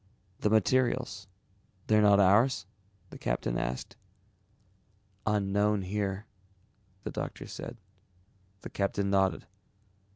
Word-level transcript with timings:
"The 0.39 0.49
materials, 0.49 1.27
they're 1.85 2.01
not 2.01 2.19
ours?" 2.19 2.65
the 3.11 3.19
captain 3.19 3.55
asked. 3.55 3.97
"Unknown 5.27 5.83
here," 5.83 6.25
the 7.03 7.11
doctor 7.11 7.45
said. 7.45 7.77
The 8.61 8.71
captain 8.71 9.11
nodded. 9.11 9.45